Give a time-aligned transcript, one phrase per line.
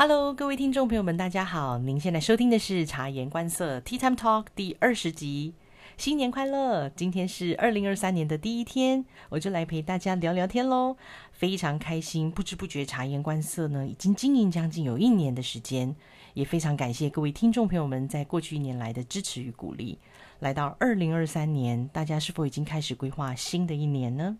[0.00, 1.76] Hello，各位听众朋友们，大家好！
[1.78, 5.54] 您现在收听的是《察言观色 Tea Time Talk》第二十集。
[5.96, 6.88] 新年快乐！
[6.90, 10.96] 今天是二零二三年的第一天，我就来陪大家聊聊天喽。
[11.32, 15.92] 非常开心，不知不觉察言观色呢，已经经营将近有一年的时间，
[16.34, 19.98] 也非常感谢各位听众朋友们在过去一年来的支持与鼓励。
[20.38, 24.38] 来到二零二三年，大家是否已经开始规划新的一年呢？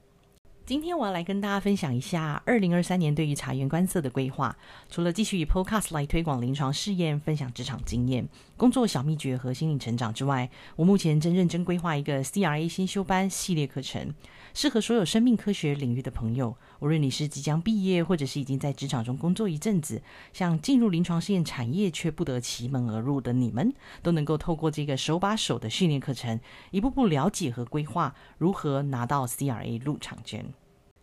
[0.69, 4.55] 今天我要来跟大家分享一下二零二三年对于茶园观色的规划。
[4.91, 14.13] 除了继续以 Podcast 来推广临床试验、分享职场经验、工作小秘诀和心理成长之外，我目前正认真规划一个 CRA 先修班系列课程，
[14.53, 16.55] 适合所有生命科学领域的朋友。
[16.81, 20.03] 无论你是即将毕业，或者是已经在职场中工作一阵子，
[20.35, 26.39] 想进入临床试验产业却不得其门而入的你们，都能够透过这个手把手的训练课程，
[26.73, 30.45] 一步步了解和规划如何拿到 CRA 入场券。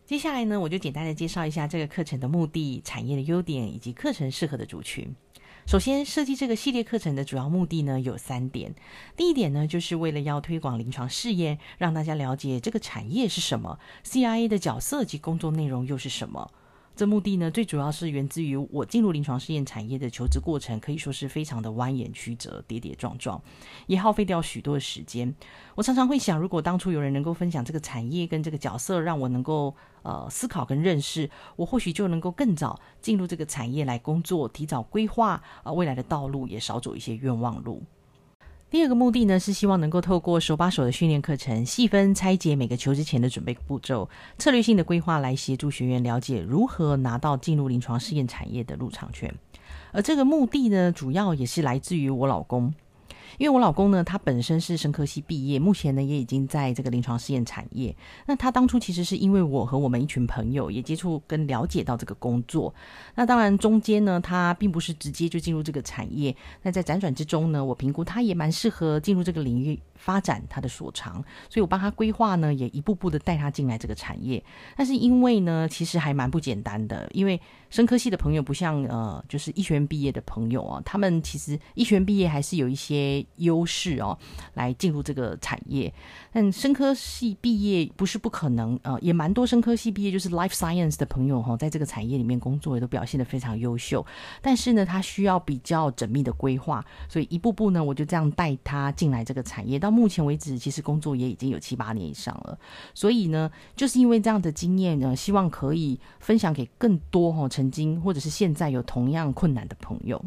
[0.06, 5.16] 接下来呢，我就简单的介绍一下这个课程的目的、产业的优点以及课程适合的族群。
[5.66, 8.76] 首先，设计这个系列课程的主要目的呢有三点。
[9.18, 16.52] 第一点呢，就是为了要推广临床试验，让大家了解这个产业是什么，CIA 的角色及工作内容又是什么。
[16.96, 23.42] 这目的呢，最主要是源自于我进入临床试验产业的求职过程，可以说是非常的蜿蜒曲折、跌跌撞撞，
[23.88, 25.36] 也耗费掉许多的时间。
[25.76, 37.84] 我常常会想，如果当初有人能够分享这个产业跟这个角色，让我能够呃思考跟认识，我或许就能够更早进入这个产业来工作，提早规划啊未来的道路，也少走一些冤枉路。
[38.76, 49.34] 第二个目的呢，是希望能够透过手把手的训练课程，细分拆解每个求职前的准备步骤，策略性的规划，来协助学员了解如何拿到进入临床试验产业的入场券。
[49.94, 52.74] 而这个目的呢，主要也是来自于我老公。
[53.38, 57.96] 因为我老公呢，他本身是生科系毕业，目前呢也已经在这个临床试验产业。
[58.26, 62.74] 那他当初其实是因为我和我们一群朋友也接触跟了解到这个工作。
[63.16, 66.36] 那当然中间呢，他并不是直接就进入这个产业。
[66.64, 69.80] 那在辗转之中呢，我评估他也蛮适合进入这个领域。
[70.06, 71.14] 发展他的所长，
[71.50, 74.44] 所以我帮他规划呢，也一步步的带他进来这个产业。
[74.78, 84.16] 但是因为呢，其实还蛮不简单的，因为生科系的朋友不像呃，就是医学院毕业的朋友啊，他们其实医学院毕业还是有一些优势哦，
[84.54, 85.92] 来进入这个产业。
[86.32, 94.06] 但生科系毕业不是不可能，呃，也蛮多生科系毕业就是 life science 的朋友哈，在这个产业里面工作也都表现得非常优秀。
[94.40, 99.95] 但是呢，他需要比较缜密的规划，所以一步步呢，我就这样带他进来这个产业到。
[99.96, 102.58] 目前为止，其实工作也已经有七八年以上了，
[102.94, 110.24] 所以呢，就是因为这样的经验呢，希望可以分享给更多哈曾经或者是现在有同样困难的朋友。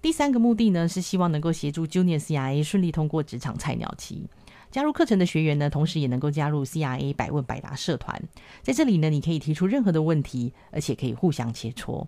[0.00, 4.24] 第三个目的呢，是希望能够协助 Junior CIA 顺利通过职场菜鸟期。
[4.70, 8.20] 加入课程的学员呢，同时也能够加入 CIA 百问百答社团，
[8.60, 12.06] 在这里呢，你可以提出任何的问题，而且可以互相切磋。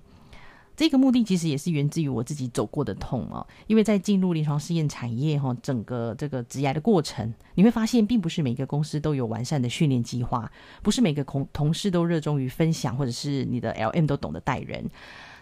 [0.76, 14.84] 这个目的其实也是源自于我自己走过的痛啊，因为在进入临床试验产业哈，整个这个职涯的过程，你会发现并不是每个公司都有完善的训练计划，不是每个同同事都热衷于分享，或者是你的 L M 都懂得带人，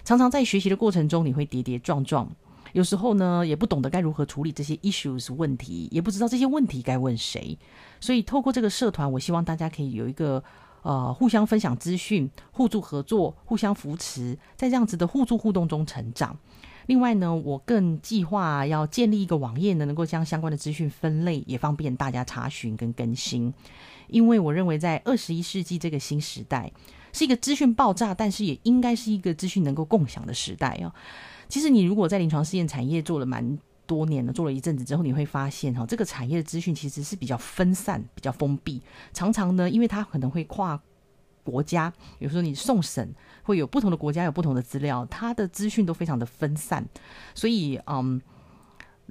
[0.05, 2.31] 常常在学习的过程中，你会跌跌撞撞，
[2.73, 7.59] 有时候呢也不懂得该如何处理这些 issues 问题，也不知道这些问题该问谁，
[8.01, 10.45] 所以透过这个社团，我希望大家可以有一个。
[10.85, 16.39] 呃，互相分享资讯，互助合作，互相扶持，在这样子的互助互动中成长。
[16.87, 23.51] 另外呢，我更计划要建立一个网页呢，能够将相关的资讯分类，也方便大家查询跟更新。
[24.09, 26.71] 因为我认为，在二十一世纪这个新时代，
[27.15, 30.93] 是一个资讯爆炸，但是也应该是一个资讯能够共享的时代哦。
[31.49, 33.59] 其实，你如果在临床试验产业做了蛮。
[33.87, 38.83] 多年了，做了一阵子之后，你会发现哈，这个产业的资讯其实是比较分散、比较封闭。
[39.13, 40.81] 常常呢，因为它可能会跨
[41.43, 46.85] 国家，比如说你送审会有不同的国家有不同的资料，它的资讯都非常的分散。
[47.35, 48.21] 所以，嗯，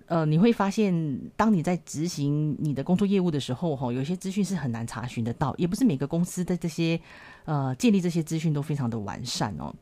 [0.07, 6.99] 呃，你会发现，当你在执行你的工作业务的时候，哈，有些资讯是很难查询得到，也不是每个公司的这些
[7.45, 9.73] 呃建立这些资讯都非常的完善哦。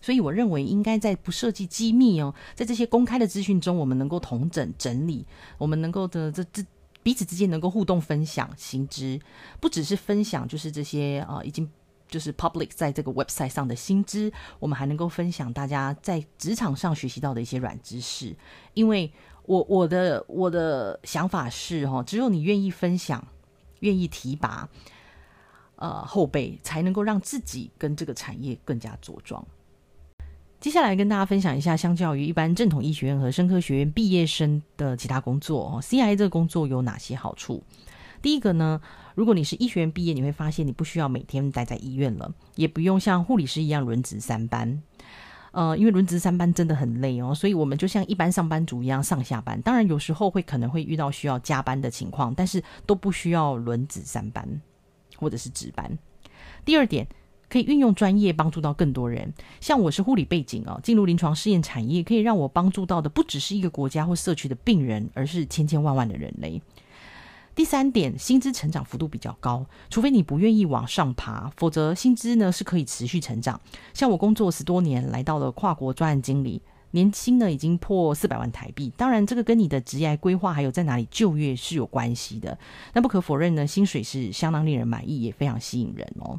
[0.00, 5.26] 所以我认为应该在不涉及机密哦，在这些公开的资讯中，我们能够同整整理，
[5.58, 6.64] 我们能够的这这
[7.02, 9.20] 彼此之间能够互动分享新知，
[9.60, 11.70] 不只是分享，就是这些啊已经
[12.08, 18.36] 就是 public 在这个 website 上的新知，我们还能够分享大家在职场上学习到的一些软知识。
[18.74, 19.10] 因为
[19.44, 23.26] 我我的我的想法是哈，只有你愿意分享，
[23.80, 24.68] 愿意提拔，
[25.76, 29.44] 呃后辈，才能够让自己跟这个产业更加茁壮。
[30.60, 37.62] 接下来跟大家分享一下，相较于一般正统医学院和生科学院毕业生的其他工作哦，CI 这个工作有哪些好处？
[38.20, 38.78] 第一个呢，
[39.14, 44.82] 如果你是医学院毕业，你会发现你不需要每天待在医院了，也不用像护理师一样轮值三班。
[45.52, 49.58] 呃，因为轮值三班真的很累哦，所以我们就像一般上班族一样上下班。
[49.62, 54.46] 当然有时候会可能会遇到需要加班的情况，但是都不需要轮值三班
[55.16, 55.98] 或者是值班。
[56.66, 57.06] 第二点，
[57.50, 59.34] 可以运用专业帮助到更多人。
[59.60, 66.62] 像我是护理背景哦，进入临床试验产业，可以让我帮助到的不只是一个国家或社区的病人，而是千千万万的人类。
[67.52, 73.60] 第三点，薪资成长幅度比较高，除非你不愿意往上爬，否则薪资呢是可以持续成长。
[73.92, 76.62] 像我工作十多年，来到了跨国专案经理，
[76.92, 78.90] 年薪呢已经破四百万台币。
[78.96, 82.56] 当然，这个跟你的职业规划还有在哪里就业是有关系的。
[82.94, 86.38] 那不可否认呢，薪水是相当令人满意，也非常吸引人哦。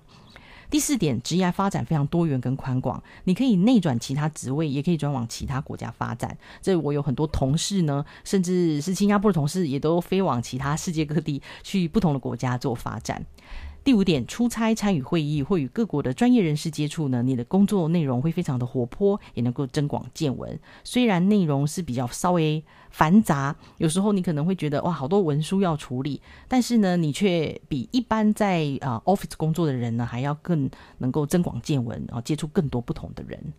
[0.71, 6.35] 第四点，职业发展非常多元跟宽广，你可以内转其他职位，也可以转往其他国家发展。
[6.61, 13.23] 这我有很多同事呢，甚至是新加坡的同事，也都飞往其他世界各地去不同的国家做发展。
[13.83, 20.59] 第五点，出差参与会议或与各国的专业人士接触呢，你的工作内容会非常的活泼，也能够增广见闻。
[20.83, 30.69] 虽然内容是比较稍微繁杂，有时候你可能会觉得哇，好多文书要处理，但是呢，你却比一般在啊 office 工作的人呢，还要更
[30.99, 33.51] 能够增广见闻，啊接触更多不同的人。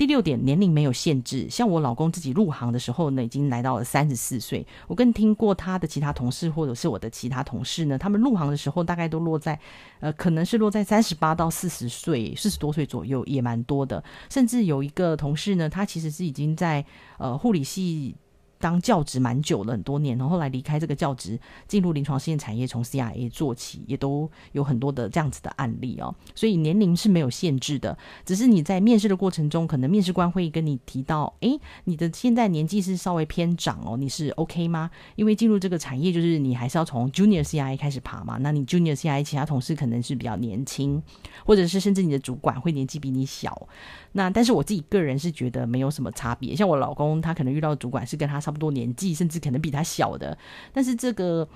[0.00, 1.46] 第六点，年龄没有限制。
[1.50, 4.66] 像我老公自己入行的时候呢，已经来到了三十四岁。
[4.88, 9.60] 我更听过他的其他同事，或者是我的其他同事呢，他们入行的时候大概都落在，
[9.98, 14.02] 呃，可能是落在三十八到四十岁，四十多岁左右，也蛮多的。
[14.30, 16.82] 甚至有一个同事呢，他其实是已经在
[17.18, 18.16] 呃护理系。
[18.60, 26.14] 当教职蛮久了，很多年，然后后来离开这个教职，进入临床试验产业，从 CIA 做起，也都有很多的这样子的案例哦。
[26.34, 34.90] 所以年龄是没有限制的，只是你在面试的过程中，可能面试官会跟你提到，诶，你的现在年纪是稍微偏长哦，你是 OK 吗？
[35.16, 38.36] 因为进入这个产业，就是你还是要从 Junior CIA 开始爬嘛。
[38.40, 41.02] 那你 Junior CIA 其他同事可能是比较年轻，
[41.46, 43.66] 或者是甚至你的主管会年纪比你小。
[44.12, 50.36] 那但是我自己个人是觉得没有什么差别，像我老公他可能遇到的主管是跟他差不多年纪，甚至可能比他小的，
[50.72, 51.48] 但是这个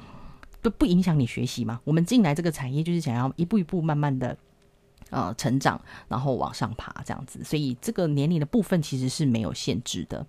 [0.62, 1.80] 都不影响你学习嘛。
[1.82, 4.38] 我们进来这个产业就是想要一步一步慢慢的
[5.10, 10.24] 呃成长，然后往上爬这样子，所以这个年龄的部分其实是没有限制的。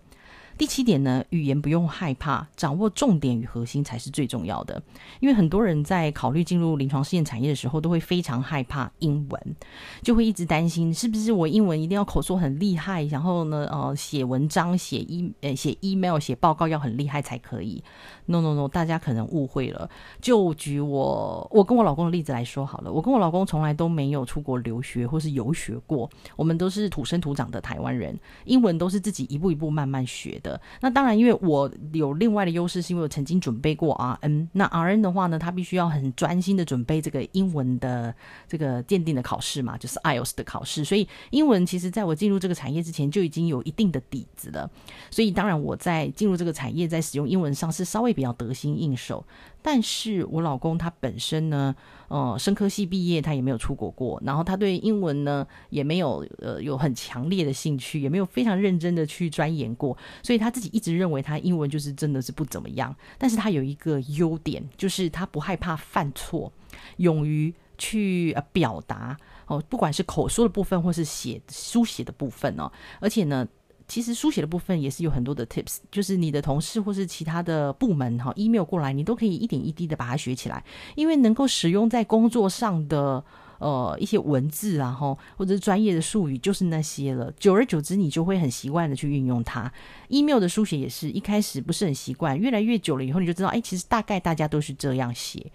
[0.57, 4.81] 第七点呢，语言不用害怕，掌握重点与核心才是最重要的。
[5.19, 9.56] 因为很多人在考虑进入临床试验产业的时候，都会非常害怕英文，
[10.02, 17.84] 就会一直担心是不是我英文一定要口说很厉害，然后呢，呃，写文章、写 e 呃写 email、写报告要很厉害才可以。
[18.28, 19.90] No No No，大家可能误会了。
[20.22, 30.42] 就举我我跟我老公的例子来说好了，我跟我老公从来都没有出国留学或是游学过，我们都是土生土长的台湾人，英文都是自己一步一步慢慢学。
[30.45, 34.47] 的那当然，因为我有另外的优势，是因为我曾经准备过 RN。
[34.51, 38.13] 那 RN 的话呢，他必须要很专心的准备这个英文的
[38.47, 40.86] 这个鉴定的考试嘛，就是 IELTS 的考试。
[40.86, 44.69] 所以英文其实在我进入这个产业之前就已经有一定的底子了。
[45.09, 49.25] 所以当然我在进入这个产业，在使用英文上是稍微比较得心应手。
[49.68, 51.76] 但是我老公他本身呢，
[52.08, 62.96] 呃，生科系毕业，他也没有出国过，然后他对英文呢也没有呃有很强烈的兴趣，也没有非常认真的去钻研过，所以他自己一直认为他英文就是真的是不怎么样。
[63.18, 66.54] 但是他有一个优点，就是他不害怕犯错，
[66.98, 69.18] 勇于去呃表达
[69.48, 73.48] 哦，不管是口说的部分或是写书写的部分哦，而且呢。
[73.87, 80.63] 其实书写的部分也是有很多的 tips，就是你的同事或是其他的部门哈，email 过来，你都可以一点一滴的把它学起来，
[80.95, 83.23] 因为能够使用在工作上的
[83.59, 87.31] 呃一些文字啊吼，或者是专业的术语，就是那些了。
[87.40, 89.71] 久而久之，你就会很习惯的去运用它。
[90.09, 95.52] email 的书写也是一开始不是很习惯，越来越久了以后，你就知道，哎，其实大概大家都是这样写。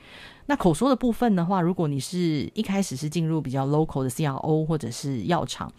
[0.46, 5.72] 那口说的部分的话，如果你是一开始是进入比较 local 的 CRO 或者是药厂，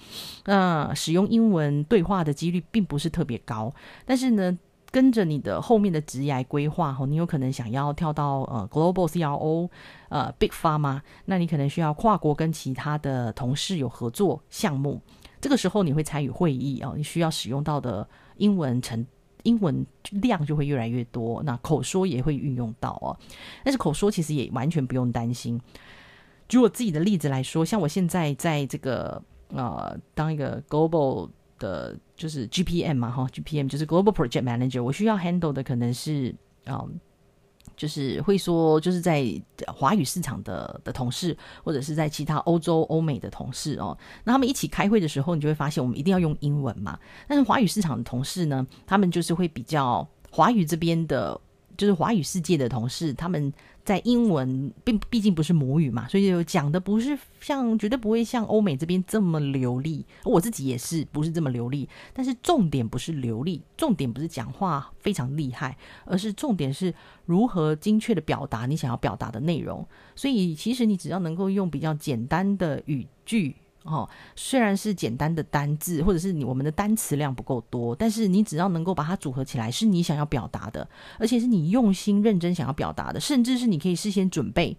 [0.46, 3.74] 那使用英文对话的几率并不是特别高。
[4.06, 4.58] 但是呢，
[4.92, 9.70] 跟着你的后面的职业规划哈，你有可能想要跳到呃 global CRO，
[10.10, 15.02] 呃 big pharma，那你可能需要跨国跟其他的同事有合作项目，
[15.40, 18.08] 这个时候你会参与会议啊，你需要使用到的
[18.38, 19.06] 英文程。
[19.44, 23.18] 英文量就会越来越多，那口说也会运用到哦。
[23.64, 25.60] 但是口说其实也完全不用担心。
[26.48, 31.28] 举我自己的例子来说，像我现在在这个呃当一个 global
[31.62, 37.00] 的，就是 GPM 嘛哈，GPM 就是 Global Project Manager，我需要 handle 的可能是嗯。
[37.77, 39.25] 就是会说，就是在
[39.74, 47.00] 华语市场的的同事，或者是在其他欧洲、欧美的同事哦，那他们一起开会的时候，你就会发现，我们一定要用英文嘛。
[47.27, 51.39] 但是华语市场的同事呢，他们就是会比较华语这边的。
[51.82, 53.52] 就是华语世界的同事，他们
[53.84, 60.06] 在英文并毕竟不是母语嘛，所以讲的不是像绝对不会像欧美这边这么流利。
[60.24, 66.94] 我自己也是不是这么流利，但是重点不是流利，重点不是讲话非常厉害，而是重点是
[67.26, 69.84] 如何精确的表达你想要表达的内容。
[70.16, 73.56] 所以其实你只要能够用比较简单的语句。
[73.84, 84.78] 哦，虽然是简单的单字，或者是你我们的单词量不够多，但是你只要能够把它组合起来，是你想要表达的，而且是你用心认真想要表达的，甚至是你可以事先准备，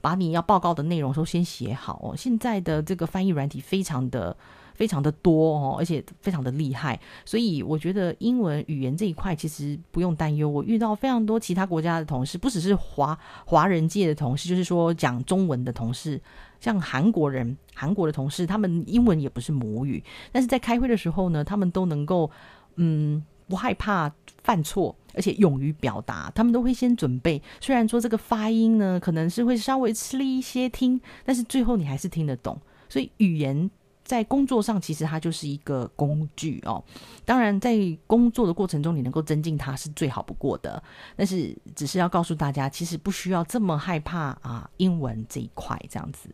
[0.00, 2.16] 把你要报告的内容都先写好哦。
[2.16, 4.36] 现在的这个翻译软体非常的。
[4.74, 10.48] 非常的多哦，而且非常的厉害，所以我觉得英文语言这一块其实不用担忧。
[10.48, 16.20] 我遇到非常多其他国家的同事，不只是华华人界的同事，就是说讲中文的同事，
[16.60, 22.30] 像韩国人、韩国的同事，他们英文也不是母语，但是在开会的时候呢，他们都能够
[22.76, 24.10] 嗯不害怕
[24.42, 27.42] 犯错，而且勇于表达，他们都会先准备。
[27.60, 32.58] 虽然说这个发音呢可能是会稍微吃力一些听，但是最后你还是听得懂。
[32.88, 33.70] 所以语言。
[34.10, 36.82] 在工作上，其实它就是一个工具哦。
[37.24, 40.82] 当然，在工作的过程中，你能够增进它是最好不过的。
[41.14, 46.28] 但是，只是要告诉大家，其实不需要这么害怕啊，英文这一块这样子。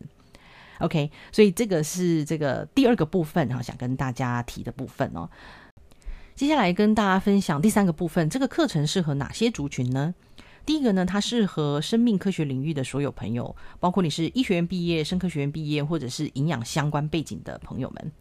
[0.79, 5.29] OK，所以这个是这个第二个部分哈，想跟大家提的部分哦。
[6.33, 10.15] 接下来跟大家分享第三个部分，这个课程适合哪些族群呢？
[10.67, 18.11] 第一个呢，它适合生命科学领域的所有朋友，包括你是医学院毕业、生科学院毕业，或者是营养相关背景的朋友们。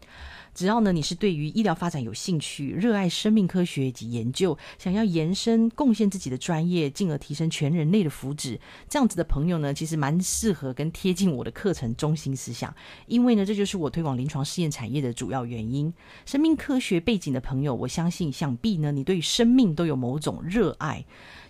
[0.55, 12.75] 只要呢，你是对于医疗发展有兴趣，热爱生命科学以及研究，想要延伸贡献自己的专业，进而提升全人类的福祉，这样子的朋友呢，其实蛮适合跟贴近我的课程中心思想。
[13.07, 15.93] 因为呢，这就是我推广临床试验产业的主要原因。
[16.25, 21.05] 生命科学背景的朋友，我相信想必呢，你对生命都有某种热爱。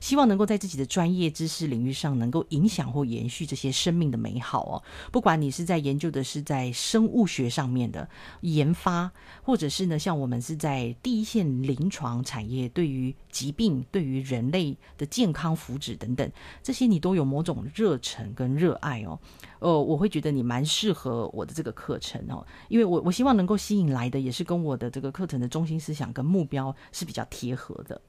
[0.06, 4.82] 希望能够在自己的专业知识领域上，能够影响或延续这些生命的美好哦。
[5.10, 8.08] 不管你是在研究的是在生物学上面的
[8.42, 9.10] 研发，
[9.42, 16.30] 或者是呢，像我们是在第一线临床产业，对于疾病、对于人类的健康福祉等等，
[16.62, 19.18] 这些你都有某种热忱跟热爱哦。
[19.58, 28.00] 呃，我会觉得你蛮适合我的这个课程哦，因为我我希望能够吸引来的，也是跟我的这个课程的中心思想跟目标是比较贴合的。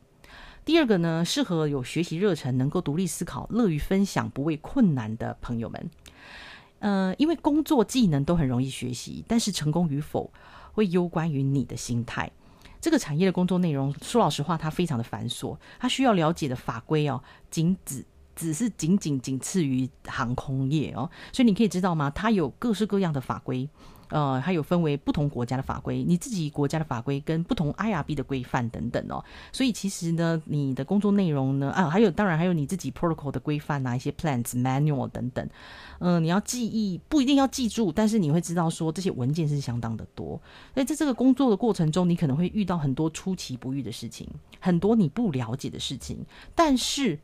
[0.68, 5.90] 第二个呢，适合有学习热忱、能够独立思考、乐于分享、不畏困难的朋友们。
[6.80, 10.30] 呃，因为工作技能都很容易学习，但是成功与否
[10.74, 12.30] 会攸关于你的心态。
[12.82, 18.04] 这个产业的工作内容，说老实话，它非常的繁琐，它需要了解的法规哦，仅只
[18.36, 22.10] 只是仅仅仅次于航空业哦，所以你可以知道吗？
[22.10, 23.70] 它有各式各样的法规。
[24.10, 29.24] 呃，还有分为不同国家的法规，你自己国家的法规跟不同 IRB 的规范等等哦。
[29.52, 35.48] 所以其实呢，你的工作内容呢，啊，还有当然还有你自己 protocol 的规范啊，一些 plans manual 等等。
[36.00, 40.40] 嗯，你要记忆不一定要记住，但是你会知道说这些文件是相当的多。
[40.74, 44.28] 所以在这个工作的过程中，你可能会遇到很多出其不意的事情，
[44.60, 47.20] 很多你不了解的事情，但是。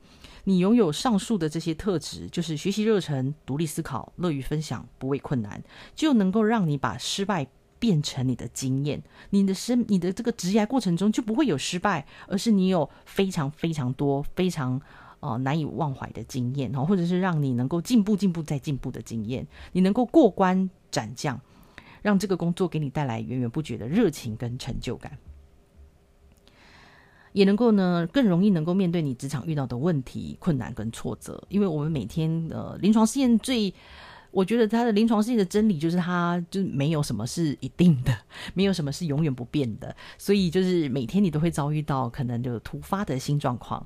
[0.46, 5.64] 你拥有上述的这些特质，就是学习热忱、独立思考、乐于分享、不畏困难，
[5.96, 7.48] 就能够让你把失败
[7.80, 9.02] 变成你的经验。
[9.30, 14.82] 你的生、你的这个职业过程中就不会有失败，而是你有非常非常多、非常
[15.22, 19.48] 呃难以忘怀的经验哦，或者是让你能够进步、进步再进步的经验。
[19.72, 21.40] 你能够过关斩将，
[22.02, 25.18] 让这个工作给你带来源源不绝的热情跟成就感。
[27.34, 33.74] 也能够呢，更容易能够面对你职场遇到的问题、困难跟挫折，因为我们每天呃临床试验最，
[34.32, 38.16] 我觉得它的临床试验的真理就是它就没有什么是一定的，
[38.54, 43.86] 没有什么是永远不变的，所以就是每天你都会遭遇到可能就突发的新状况，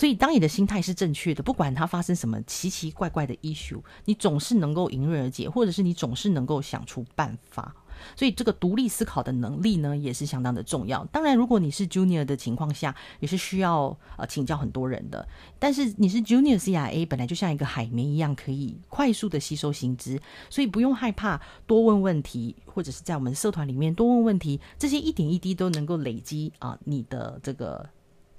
[0.00, 7.76] 所以当你的心态是正确的，不管它发生什么奇奇怪怪的 issue，你总是能够迎刃而解，或者是你总是能够想出办法。
[8.16, 11.04] 所以这个独立思考的能力呢，也是相当的重要。
[11.12, 15.28] 当然，如果你是 junior 的情况下，也是需要呃请教很多人的。
[15.58, 27.86] 但是你是 junior CIA，本来就像一个海绵一样，可以快速的吸收新知，所以不用害怕多问问题，或者是在我们社团里面多问问题，这些一点一滴都能够累积啊你的这个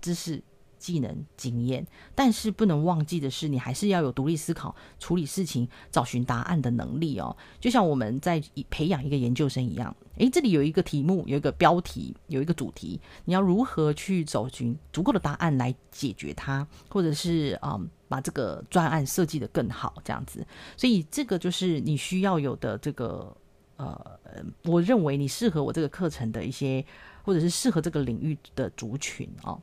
[0.02, 0.42] 知识。
[0.82, 1.86] 技能、经验，
[2.16, 7.38] 但是不能忘记的是，你还是要有独立思考、处理事情、找寻答案的能力哦。
[7.60, 20.44] 就像我们在培养一个研究生一样，诶，这里有一个题目，有一个标题，有一个主题，你要如何去找寻足够的答案来解决它，或者是啊，把这个专案设计的更好，这样子。
[20.76, 23.38] 所以这个就是你需要有的这个
[23.78, 24.20] 呃，
[24.66, 26.84] 我认为你适合我这个课程的一些，
[27.24, 29.62] 或者是适合这个领域的族群哦。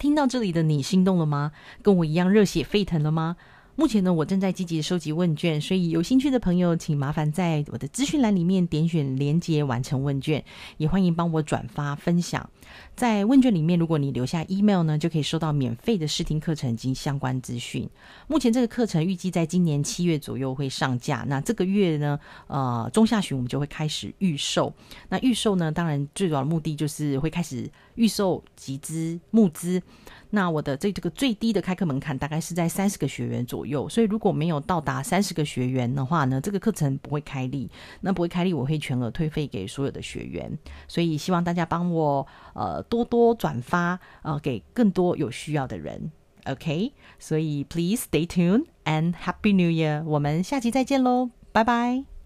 [0.00, 1.52] 听到这里的你心动了吗？
[1.82, 3.36] 跟我一样热血沸腾了吗？
[3.76, 10.44] 目前呢，我正在积极收集问卷，所以有兴趣的朋友，请麻烦在我的资讯栏里面点选连接完成问卷，
[10.76, 12.50] 也欢迎帮我转发分享。
[12.94, 17.88] 在问卷里面，如果你留下 email 呢，就可以收到免费的试听课程及相关资讯。
[18.26, 24.72] 目前这个课程预计在今年七月左右会上架，那这个月呢，呃，中下旬我们就会开始预售。
[25.08, 29.82] 那预售呢，当然最主要的目的就是会开始预售集资募资。
[30.30, 37.70] 那我的这这个最低的开课门槛大概是在三十个学员左右，所以如果没有到达三十个学员的话呢，这个课程不会开立。
[38.00, 40.56] 那不会开立，我会全额退费给所有的学员。
[40.86, 46.10] 所以希望大家帮我呃多多转发呃给更多有需要的人。
[46.46, 50.02] OK，所以 Please stay tuned and Happy New Year！
[50.04, 52.19] 我们下期再见喽，拜拜。